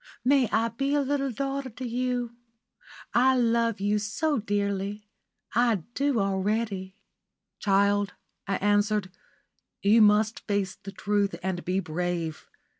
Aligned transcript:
May 0.25 0.49
I 0.49 0.69
be 0.69 0.95
a 0.95 1.01
little 1.01 1.29
daughter 1.29 1.69
to 1.69 1.87
you? 1.87 2.35
I 3.13 3.35
will 3.35 3.43
love 3.43 3.79
you 3.79 3.99
so 3.99 4.39
dearly. 4.39 5.07
I 5.53 5.83
do 5.93 6.19
already." 6.19 6.95
"Child," 7.59 8.15
I 8.47 8.55
answered, 8.55 9.11
"you 9.83 10.01
must 10.01 10.47
face 10.47 10.73
the 10.73 10.91
truth 10.91 11.35
and 11.43 11.63
be 11.63 11.79
brave. 11.81 12.47